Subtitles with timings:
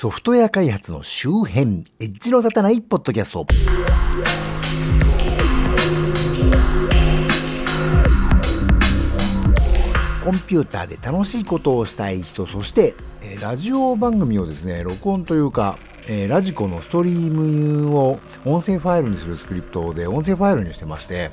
[0.00, 3.44] ソフトウェア開発の周辺、エッジの立たないポッドキャスト。
[10.24, 21.32] コンピューターで楽しいことをしたい人、そして、えーラジオ番組をですね、録音というか、えーラジコのストリームを音声ファイルにするスクリプトで音声ファイルにしてまして、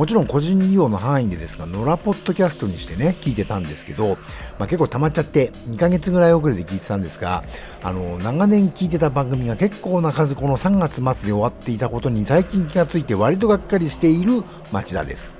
[0.00, 4.16] もちろん個人利用の範囲でですが、野良ポッドキャストにしてね、聞いてたんですけど、
[4.58, 7.44] まあ、結構溜まっちゃって、2ヶ月ぐらい遅れで聞いてたんですが、
[7.82, 15.36] あの、長年聞いてた番組が結構な数この3月末で終わっていたことに最近気がついて割とがっかりしている町田です。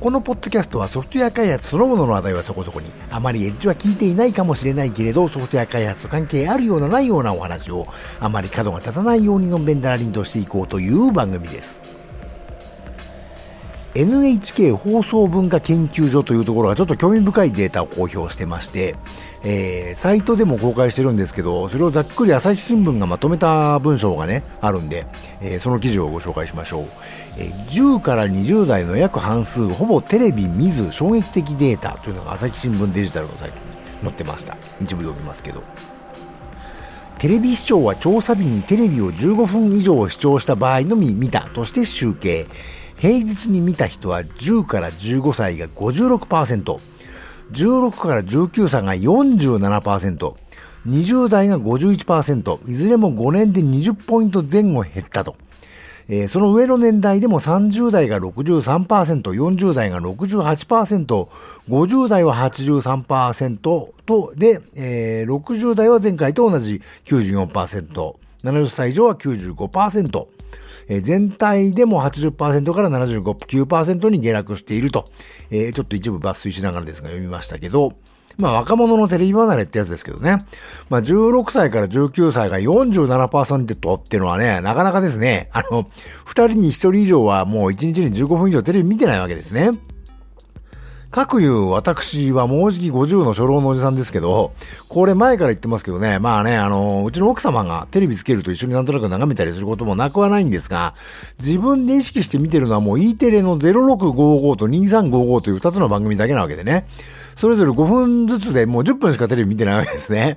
[0.00, 7.86] このポッドキャストはソフトウェア開発そのものの話題はそこそこに、あまりエッジは聞いていないかもしれないけれど、ソフトウェア開発と関係あるようなないようなお話を、
[8.18, 11.81] あまり角が立たないようにのんべんだらりんとしていこうという番組です。
[13.94, 18.94] NHK 放送文化研究所というところがちょっと興味深いデータを公表してまして、
[19.44, 25.06] えーサイトでも公開してるんですけど、それをざっくり朝日新聞がまとめた文章がね、あるんで、
[25.42, 26.86] えーその記事をご紹介しましょう。
[27.36, 33.60] えー10から20代の約半数、ほぼテレビ見ず衝撃的データというのが朝日新聞デジタルのサイトに
[34.04, 34.56] 載ってました。
[34.80, 35.62] 一部読みますけど。
[37.18, 42.46] テレビ視聴は調査日にテレビを15分以上視聴した場合のみ見たとして集計。
[43.02, 46.78] 平日に見た人は10から15歳が56%、
[47.50, 50.34] 16から19歳が47%、
[50.86, 55.34] 20代が51%、いずれも5年で20ポイント前後減ったと。
[56.08, 61.28] えーその上の年代でも30代が63%、40代が68%、
[61.68, 68.14] 50代は83%と、で、えー60代は前回と同じ94%、
[68.44, 70.26] 70歳以上は95%、
[70.88, 75.04] えー全体でも80%から79%に下落していると、
[75.50, 77.92] えーちょっと一部抜粋しながらですが読みましたけど、
[78.38, 80.38] まあ若者のテレビ離れってやつですけどね。
[80.88, 85.84] まあ16歳から19歳が47%っていうのはね、なかなかですね、あの、
[86.26, 89.78] 2人に1人以上はもう1日に15分以上テレビ見てないわけですね。
[91.12, 94.54] 各言う私はもうじき50の初老のおじさんですけど、
[94.88, 100.94] これ前から言ってますけどね、まあね、あの、うちの奥様がテレビつけると一緒になんとなく眺めたりすることもなくはないんですが、
[101.38, 106.86] 自分で意識して見てるのはもう E テレの0655と2355という2つの番組だけなわけでね。
[107.36, 110.36] それぞれ5分ずつでもう10分しかテレビ見てないわけですね。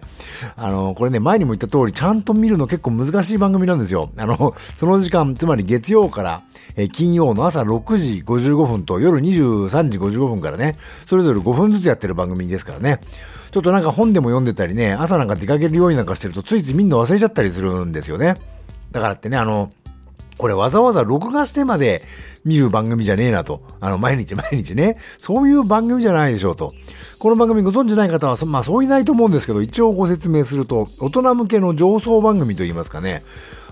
[0.56, 4.10] あの、これね、前にも言った通り、ちゃんと見るの結構難しい番組なんですよ。
[4.18, 6.44] あの、その時間、つまり月曜から、
[6.92, 13.00] 金曜の朝6時55分と夜23時55分からね、それぞれ5分ずつやってる番組ですからね。
[13.52, 18.34] ちょっとなんか本でも読んでたりね、朝なんか出かけるようになんかしてると、ついついみんな忘れちゃったりするんですよね。
[18.92, 19.72] だからってね、あの、
[20.38, 22.02] これわざわざ録画してまで
[22.44, 23.62] 見る番組じゃねえなと。
[23.80, 24.98] あの、毎日毎日ね。
[25.18, 26.72] そういう番組じゃないでしょうと。
[27.20, 33.24] この番組ご存知ない方は、そまあそういないと思うんですけど、一応ご説明すると、大人向けの上層番組といいますかね。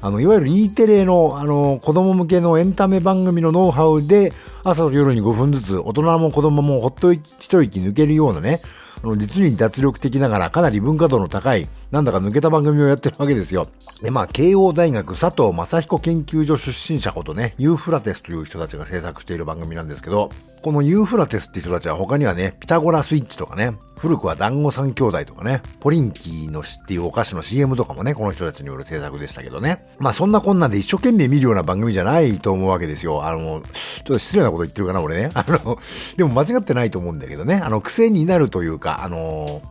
[0.01, 8.59] あの、いわゆる E テレの、あの、子供向けのエンタメ番組のノウハウで、朝と夜に5分ずつ、大人も子供もほっと一息抜けるようなね、
[9.03, 13.67] あの、実に脱力的ながらかなり文化度の高い、なんだか抜けた番組をやってるわけですよ。
[14.01, 20.29] で、まあ、慶応大学佐藤正彦研究所出身者ことね、ユーフラテスという人たちが制作している番組なんですけど、
[20.63, 29.85] このユーフラテスって人たちは他にはね、ピタゴラスイッチとかね、古くは団子三兄弟とかね、ポリンキーの詩っていうお菓子の CM とかもね、この人たちによる制作でしたけどね。
[29.99, 33.23] まあそんなこんなんで一生懸命見るような番組じゃないと思うわけですよ。
[33.23, 35.29] あの、ちょっと失礼なこと言ってるかな、俺ね。
[35.35, 35.77] あの、
[36.17, 37.61] でも間違ってないと思うんだけどね。
[37.63, 39.61] あの、癖になるというか、あの、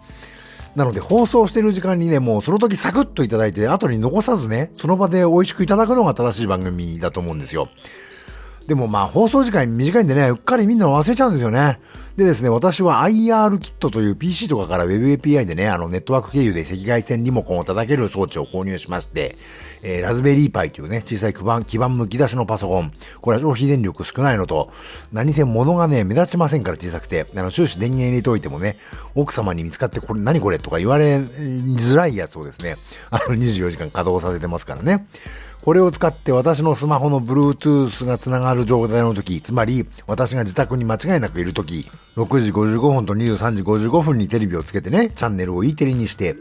[0.77, 7.69] なので放送してる時間にね、もうその時サクッといただいて、後に残さずね、その場で美味しくいただくのが正しい番組だと思うんですよ。
[8.67, 11.79] でもまあ放送時間短いんでね、うっかりみんな忘れちゃうんですよね。
[12.17, 19.37] でですね、私は IR キットという PC とかから Web API でね、あのネットワーク経由で赤外線リモコンを叩ける装置を購入しまして、
[19.83, 22.93] えーラズベリーパイというね、小さい基板、基板むき出しのパソコン。
[23.23, 24.71] これは消費電力少ないのと、
[25.11, 28.77] 何せ物がね、目立ちませんから小さくて、あの終始電源入れておいてもね、
[29.15, 32.75] 奥様に見つかってこれ何これとか言われづらいやつをですね、
[33.11, 35.07] あの24時間稼働させてますからね。
[35.65, 46.35] これを使って私のスマホの Bluetooth がつながる状態の時、つまり私が自宅に間違いなくいる時、6時55分と23時55分にテレビをつけてね、チャンネルを E テレにして、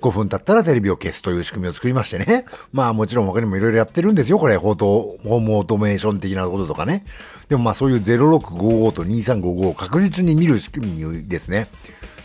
[0.00, 2.44] 5分経ったらテレビを消すという仕組みを作りましてね。
[2.72, 4.56] まあもちろん他にもいろいろやってるんですよ、これ。
[4.56, 7.04] ホート、ホームオートメーション的なこととかね。
[7.48, 11.66] でもまあそういう0655と2355を確実に見る仕組みですね。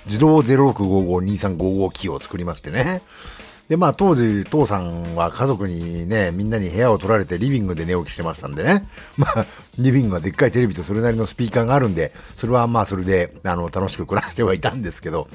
[0.06, 3.02] 自動06552355キーを作りましてね。
[3.74, 8.88] で、まあ当時、父さんは家族にね、みんなに部屋を取られてリビングで寝起きしてましたんでね。
[9.18, 9.48] まあ、
[9.80, 15.28] リビングはでっかいテレビとそれなりのスピーカーがあるんで、それはまあそれで、あの、楽しく暮らしてはいたんですけど、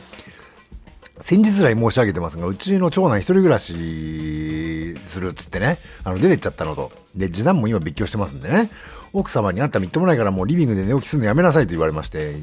[1.21, 6.93] 先日来申し上げてますが、うちの長男一人暮らしするっつってね、あの出てっちゃったのと。
[7.15, 8.71] で、次男も今別居してますんでね、
[9.13, 12.35] 奥様にあんたみっともないからもうリビングで寝起きするのやめなさいと言われまして、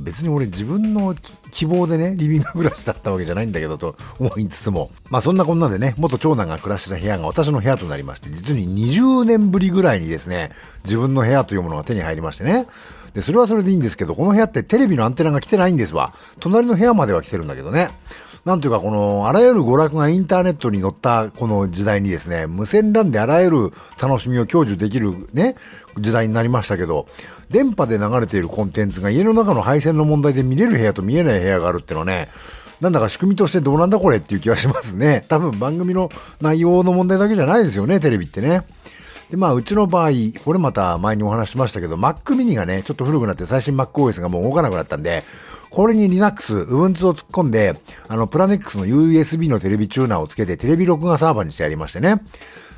[0.00, 1.14] 別に俺自分の
[1.50, 10.52] 希望でね、リビング暮らしだったわけじゃないんだけどと 思いつつも、まあそんなこんなでね、元長男が暮らしてた部屋が私の部屋となりまして、実に20年ぶりぐらいにですね、
[10.84, 12.66] 自分の部屋というものが手に入りましてね、
[13.14, 16.14] で、それはそれでいいんですけど、この部屋ってテレビのアンテナが来てないんですわ。
[16.40, 17.90] 隣の部屋までは来てるんだけどね。
[18.44, 25.54] なんというか、この、あらゆる娯楽がインターネットに載ったこの時代にですね、無線 LAN であらゆる楽しみを享受できるね、
[25.98, 27.06] 時代になりましたけど、
[27.50, 32.28] 電波で流れているコンテンツが家の中の配線の問題で見れる部屋と見えない部屋があるってのはね、
[32.80, 35.24] なんだか仕組みとしてどうなんだこれっていう気がしますね。
[35.28, 36.10] 多分番組の
[36.40, 38.62] 内容の問題だけじゃないですよね、テレビってね。
[39.32, 40.10] で、まあ、うちの場合、
[40.44, 45.24] これまた前にお話しましたけど、Mac mini がね、ちょっと古くなって最新 MacOS がもう動かなくなったんで、
[45.70, 52.20] これに Linux、Ubuntu を突っ込んで、あの、プラネックスの USB のテレビチューナーをつけてテレビ録画サーバーにしてやりましてね。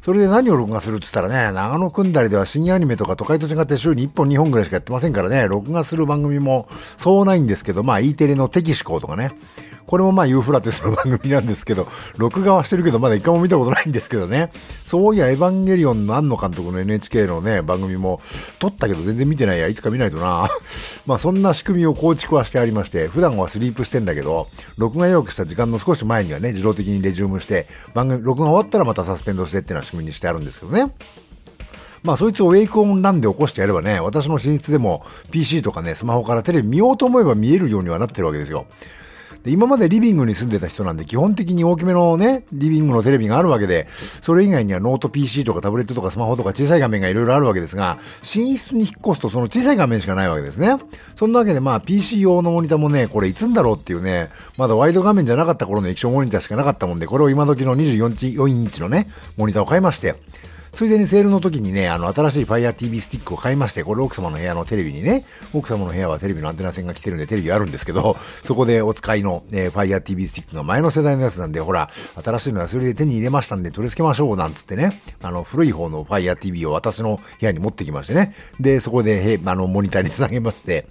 [0.05, 6.69] それで何を録画するって言ったらね、長野くんだりでは深夜アニメとか都会と違って週に1本2本ぐらいしかやってませんからね、録画する番組も
[6.99, 9.33] そうないんですけど、まあ E テレのテキシコとかね、
[9.87, 14.51] これもまあユーフラテスの番組なんですけど、 録画はしてるけどまだ一回も見たことないんですけどね。
[14.87, 18.21] そういやエヴァンゲリオンの庵野監督の NHK のね、番組も
[18.59, 20.49] 撮ったけど全然見てないや、いつか見ないとな。
[21.07, 24.47] まあそんな仕組みを構築はしてありまして、普段はスリープしてんだけど、
[24.79, 30.93] 録画予約した時間の少し前にはね、自動的にレジュームして、番組、録画終わったらまたサスペンドしてっていうような仕組みにしてあるんですけどね。
[32.05, 38.67] まあそいつをウェイクオンランで起こしてやればね、私の寝室でも PC とかね、スマホからテレビ見ようと思えば見えるようにはなってるわけですよ。
[39.45, 43.87] で、今までリビングに住んでた人なんで、基本的に大きめのね、リビングのテレビがあるわけで、
[44.23, 50.79] それ以外にはノート PC とかタブレットとかスマホとか小さい画面がいろいろあるわけですが、寝室に引っ越すとその小さい画面しかないわけですね。
[51.15, 60.15] そんなわけでまあ PC 用のモニターもね、これいつのだろうっていうね、まだワイド画面じゃなかった頃の液晶モニターしかなかったもんで、これを今時の24インチのね、モニターを買いまして、
[60.75, 71.91] ついでにセールの時にね、あの、新しい Fire TV スティックを買いまして、これ奥様の部屋のテレビにね、奥様の部屋はテレビのアンテナ線が来てるんでテレビあるんですけど、そこでお使いの、えー、Fire TV スティックが前の世代のやつなんで、ほら、
[72.23, 80.87] 新しいのはそれで手に入れましたんで取り付けましょう、なんつってね、あの、古い方の Fire TV を私の部屋に持ってきましてね、で、そこで、へあの、モニターにつなげまして、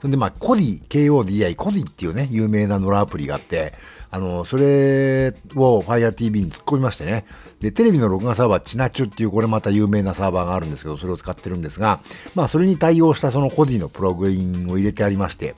[0.00, 3.72] そんで、まあ、コディ、KODI、コディっていうね、有名なノラアプリがあって、
[4.12, 7.24] あの、それを Fire TV に突っ込みましてね。
[7.60, 12.00] で、テレビの録画サーバー、チナチュっていうこれまた有名なサーバーがあるんですけど、それを使ってるんですが、
[12.34, 15.54] まあそれに対応したそのコディのプログインを入れてありまして、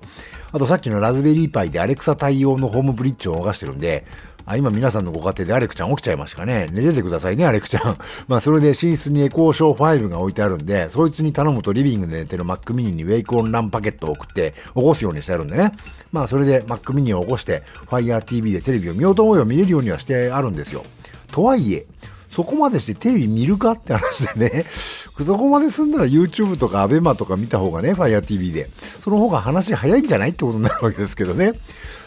[0.51, 4.05] あとさっきのラズベリーパイでアレクサ対応のホームブリッジを動かしてるんで、
[4.47, 6.69] あ、今皆さんのご家庭でアレクちゃん起きちゃいましたかね。
[6.73, 7.99] 寝ててくださいね、アレクちゃん。
[8.29, 15.73] まあ、それで寝室にエコーショー5が置いてあるんで、そいつに頼むとリビングで寝てる Mac mini にウェイクオンランパケットを送って起こすようにしてあるんでね。
[16.11, 20.85] まあ、それで Mac mini を起こして Fire TV でテレビを見ようと思えば見れるようにはしてあるんですよ。
[21.31, 21.87] とはいえ、
[22.33, 24.65] そこまでしてテレビ見るかって話でね、
[25.25, 28.69] そこまで済んだら YouTube とか ABEMA とか見た方がね、Fire TV で。
[29.05, 31.53] その方が話早いんじゃないってことになるわけですけどね。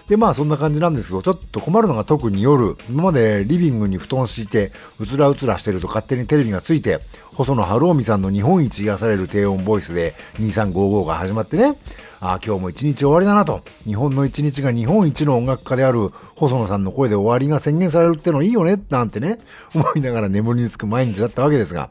[0.07, 7.00] で、まあそんな感じなんですけど、ちょっと困るのが特に夜、今までリビングに布団敷いて、うつらうつらしてると勝手にテレビがついて、
[7.34, 11.75] 細野晴臣さんの日本一癒される低音ボイスで2355が始まってね、
[12.22, 13.62] あ、今日も一日終わりだなと。
[13.84, 19.40] 日本の一日が日本一の音楽家である細野さんの声で終わりが宣言されるってのいいよね、なんてね、
[19.74, 21.90] 思いながら眠りにつく毎日だったわけですが、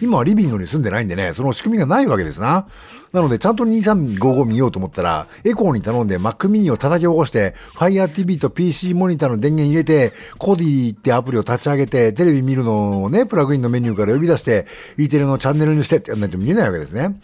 [0.00, 2.66] 今はリビングに住んでないんでね、その仕組みがないわけですな。
[3.14, 14.66] なので、ちゃんと2355見ようと思ったら、エコーに頼んで Mac mini を叩き起こして、Fire TV と PC モニターの電源入れて、コディってアプリを立ち上げて、テレビ見るのをね、プラグインのメニューから呼び出して、
[14.98, 17.20] E テレのチャンネルにしてってやんないと見えないわけですね。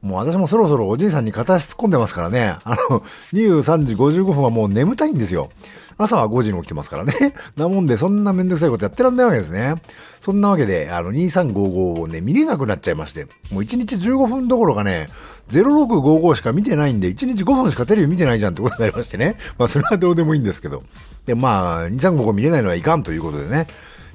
[0.00, 2.56] もう私もそろそろおじいさんに片足突っ込んでますからね。
[2.62, 3.00] あの、
[3.32, 5.50] 23時55分はもう眠たいんですよ。
[5.98, 7.34] 朝は5時に起きてますからね。
[7.56, 9.74] なもんで、そんなめんどくさいことやってらんないわけですね。
[10.20, 15.08] そんなわけで、あの、2355をね、見れなくなっちゃいまして、もう1日15分どころかね、
[15.50, 19.36] 0655しか見てないんで、1日5分しかテレビ見てないじゃんってことになりましてね。
[19.58, 20.82] まあ、それはどうでもいいんですけど。
[21.26, 23.66] で、まあ、2355見れないのはいかんということでね。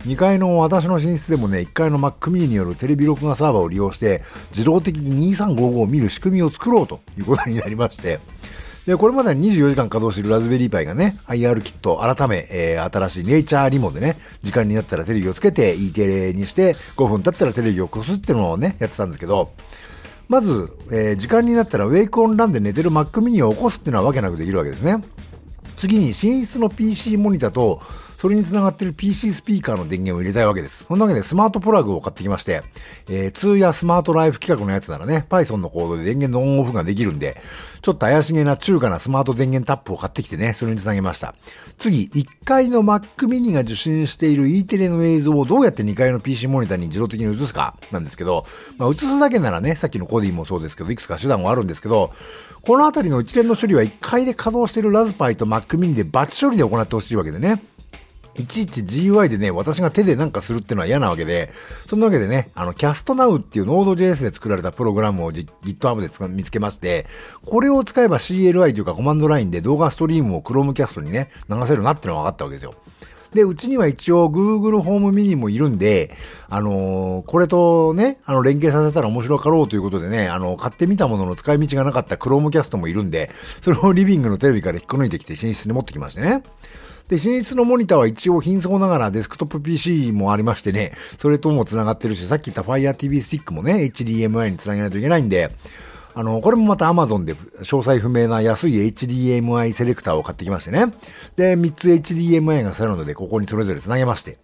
[0.06, 8.20] 2階の私の寝室でもね、1階の Mac mini によるテレビ録画サーバーを利用して、自動的に2355を見る仕組みを作ろうということになりまして、
[8.88, 19.52] で、これまでに24時間稼働しているラズベリーパイがね、IR キット改め、えー、新しいネイチャーリモでね、時間になったらテレビをつけて E テレにして、5分経ったらテレビをこすってのをね、やってたんですけど、
[20.28, 25.02] まず、えー、時間になったらウェイクオンランで寝てる Mac mini を起こすっていうのはわけなくできるわけですね。
[25.78, 27.82] 次に寝室の PC モニターと
[28.18, 30.86] それにつながっている PC スピーカーの電源を入れたいわけです。
[30.86, 32.64] そんなわけでスマートプラグを買ってきまして、
[33.10, 37.40] えー、2やスマートライフ規格のやつならね、Python のコードで電源のオンオフができるんで、
[37.84, 41.36] ちょっと怪しげな中華なスマート電源タップを買ってきてね、それにつなげました。
[41.78, 48.48] 次、1階の Mac mini が受信している E テレの映像をどうやって2階の PC モニターに自動的に映すかなんですけど、
[48.80, 52.14] まあ、映すだけならね、さっきのコディもそうですけど、いくつか手段はあるんですけど、
[52.68, 57.64] このあたりの一連の処理は1階で稼働しているラズパイと Mac mini でバッチ処理で行ってほしいわけでね。
[58.36, 61.54] いちいち GUI でね、私が手でなんかするっていうのは嫌なわけで、
[61.88, 67.06] そんなわけでね、あの、キャストナウっていう Node.js で作られたプログラムを GitHub で見つけまして、
[67.46, 72.76] これを使えば CLI というかコマンドラインで動画ストリームを Chromecast にね、流せるなってのが分かったわけですよ。
[73.34, 76.16] で、うちには一応 Google ホームミニもいるんで、
[76.50, 83.32] あのー、これとね、あの、連携させたら面白かろうということでね、あの、買ってみたものの使い道がなかった Chromecast もいるんで、
[83.62, 86.44] それをリビングのテレビから引っこ抜いてきて寝室に持ってきましてね。
[87.10, 95.52] で、寝室のモニターは一応貧相ながらデスクトップ PC もありましてね、それとも繋がってるし、さっき言った Fire TV スティックもね、HDMI に繋げないといけないんで、
[96.18, 100.88] あの、これもまた Amazon で詳細不明な安い HDMI セレクターを買ってきましてね。
[101.36, 104.40] で、3つ HDMI がされるので、ここにそれぞれ繋げまして。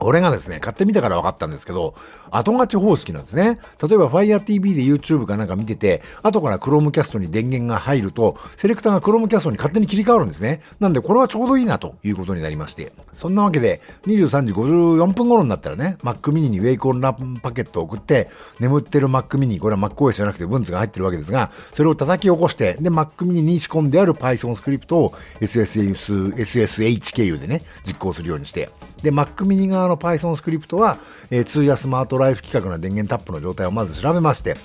[0.00, 1.94] 俺がですね、買ってみたから分かったんですけど、
[2.30, 3.58] 後勝ち方式なんですね。
[3.82, 10.62] 例えば Fire TV で YouTube かなんか見てて、後から Chromecast に電源が入ると、セレクターが Chromecast に勝手に切り替わるんですね。
[10.80, 12.92] なんでこれはちょうどいいなということになりまして。
[13.14, 28.70] そんなわけで、23時54分頃になったらね、Mac mini にウェイコンラパケットを送って、眠ってる Mac mini、これは MacOS じゃなくて Ubuntu が入ってるわけですが、それを叩き起こして、で、Mac mini に仕込んである Python スクリプトを SSH、SSH 経由でね、実行するようにして、
[29.02, 30.98] で、Mac mini 側の Python スクリプトは、
[31.30, 34.56] えー、2やスマートライフ規格の電源タップの状態をまず調べまして、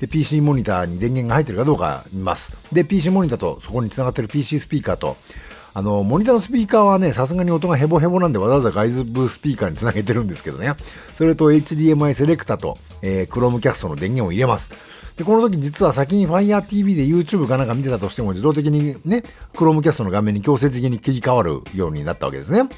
[0.00, 2.56] で、PC モニターに電源が入ってるかどうか見ます。
[2.74, 5.16] で、PC モニターとそこにつながってる PC スピーカーと、
[5.74, 10.74] あの、モニターのスピーカーはね、さすがに音がヘボヘボなんでわざわざ外部スピーカーにつなげてるんですけどね。
[11.16, 14.70] それと HDMI セレクタと、えー、Chromecast の電源を入れます。
[15.16, 19.22] で、この時実は先に Fire TV で YouTube かなんか見てたとしても自動的にね、
[19.54, 22.68] Chromecast の画面に強制的に切り替わるようになったわけですね。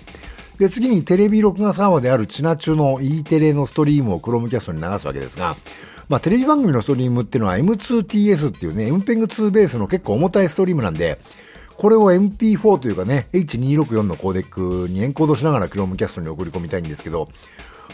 [0.59, 5.57] で、次にテレビ録画サーバーであるチナ中の E テレのストリームを Chromecast に流すわけですが、
[6.09, 11.19] まあ、テレビ番組のストリームっていうのは M2TS っていうね、MPEG2 ベースの結構重たいストリームなんで、
[11.77, 17.29] これを MP4 というかね、H264 のコーデックにエンコードしながら Chromecast に送り込みたいんですけど、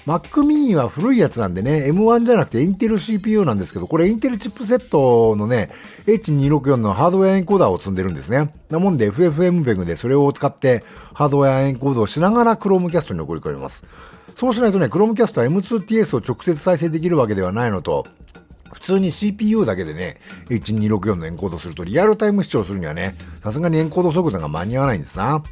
[0.06, 5.70] Mac mini は古いやつなんでね、M1 じゃなくてインテル CPU なんですけど、これインテルチップセットのね、
[6.06, 8.52] H264 のハードウェアエンコーダーを積んでるんですね。
[8.70, 13.82] なもんで FFmpeg でそれを使ってハードウェアエンコードをしながら Chromecast に送り込みます。
[14.36, 18.06] そうしないとね、Chromecast は M2TS を直接再生できるわけではないのと、
[18.72, 20.18] 普通に CPU だけでね、
[20.48, 25.42] H264 のエンコードするとリアルタイム視聴するにはね、さすがにエンコード速度が間に合わないんですな。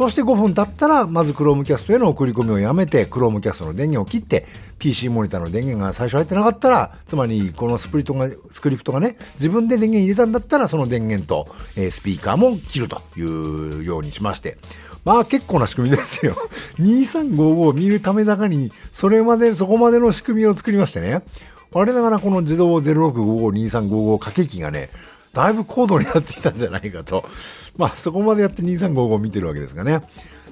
[0.00, 4.46] そして5分経ったら、まず Chromecast への送り込みをやめて、Chromecast の電源を切って、
[4.78, 14.56] PC モニターの電源が最初入ってなかったら、つまりこのスプリットが、スクリプトがね、自分で電源入れたんだったら、その電源と、えー、スピーカーも切るというようにしまして、
[15.04, 16.34] まあ結構な仕組みですよ。
[16.80, 21.20] 2355を見るためだかに、それまで、そこまでの仕組みを作りましてね。
[21.72, 24.88] 我ながらこの自動06552355掛け機がね、
[25.34, 27.24] だいぶ高度になってきたんじゃないかと。
[27.76, 30.00] まあ、そこまでやって2355見てるわけですがね。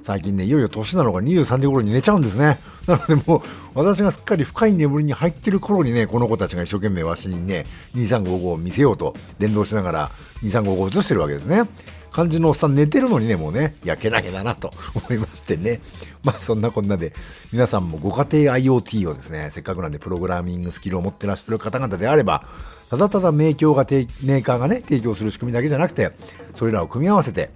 [0.03, 2.59] 最近ね、いよいよ年なのか23時頃に寝ちゃうんですね。
[2.87, 3.41] なのでもう、
[3.75, 10.11] 私がすっかり深い眠りに入ってる頃にね、この子たちが一生懸命わしにね、2355を見せようと連動しながら
[10.43, 11.69] 2355を映してるわけですね。
[12.11, 14.71] 感じのおっさん寝てるのにね、もうね、焼けなげだなと
[15.09, 15.81] 思いましてね。
[16.25, 17.13] まあそんなこんなで、
[17.53, 22.45] 皆さんもご家庭 IoT をですね、せっかくなんでプログラミングスキルを持ってらっしゃる方々であれば、
[22.91, 26.11] ただただメーカーがね、提供する仕組みだけじゃなくて、
[26.55, 27.51] それらを組み合わせて、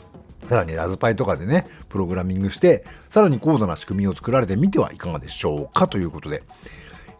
[0.49, 6.43] さらにラズパイとかでね、プログラミングして、さらに高度な仕組みを作られてみてはいかがでしょうかということで。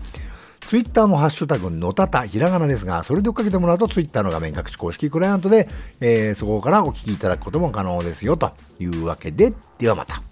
[0.60, 5.68] ツイッターのハッシュタグ、のたた、ひらがなですが、それで追っかけてもらうと、ツイッターの画面各種公式クライアントで、
[6.00, 10.22] えー、そこからお聞きいただくことも可能ですよ、というわけで、ではまた。